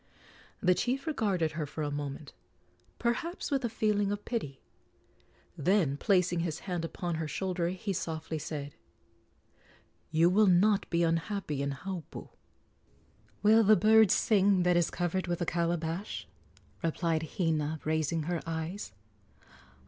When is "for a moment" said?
1.67-2.33